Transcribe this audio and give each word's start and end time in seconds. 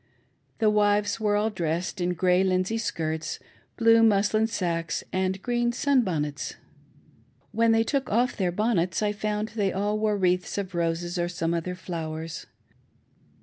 The 0.57 0.71
wives 0.71 1.19
were 1.19 1.35
all 1.35 1.51
dressed 1.51 2.01
in 2.01 2.15
grey 2.15 2.43
linsey 2.43 2.77
skirts^ 2.79 3.37
blue 3.77 4.01
muslin 4.01 4.47
sacques, 4.47 5.03
and 5.13 5.39
green 5.43 5.71
sunbonnets. 5.71 6.55
When 7.51 7.71
they 7.71 7.83
took 7.83 8.09
off 8.11 8.35
their 8.35 8.51
bonnets 8.51 9.03
I 9.03 9.11
found 9.11 9.49
that 9.49 9.57
they 9.57 9.71
all 9.71 9.99
wore 9.99 10.17
wreaths 10.17 10.57
of 10.57 10.73
roses 10.73 11.19
or 11.19 11.29
some 11.29 11.53
other 11.53 11.75
flowers. 11.75 12.47